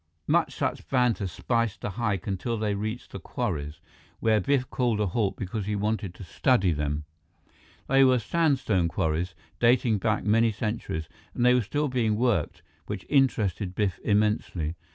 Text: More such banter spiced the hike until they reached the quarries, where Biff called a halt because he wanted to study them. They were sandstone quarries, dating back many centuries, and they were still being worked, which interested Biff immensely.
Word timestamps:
More 0.27 0.49
such 0.49 0.89
banter 0.89 1.27
spiced 1.27 1.81
the 1.81 1.91
hike 1.91 2.25
until 2.25 2.57
they 2.57 2.73
reached 2.73 3.11
the 3.11 3.19
quarries, 3.19 3.79
where 4.19 4.39
Biff 4.41 4.67
called 4.71 4.99
a 4.99 5.05
halt 5.05 5.37
because 5.37 5.67
he 5.67 5.75
wanted 5.75 6.15
to 6.15 6.23
study 6.23 6.71
them. 6.71 7.05
They 7.87 8.03
were 8.03 8.17
sandstone 8.17 8.87
quarries, 8.87 9.35
dating 9.59 9.99
back 9.99 10.23
many 10.23 10.51
centuries, 10.51 11.07
and 11.35 11.45
they 11.45 11.53
were 11.53 11.61
still 11.61 11.87
being 11.87 12.15
worked, 12.15 12.63
which 12.87 13.05
interested 13.09 13.75
Biff 13.75 13.99
immensely. 14.03 14.73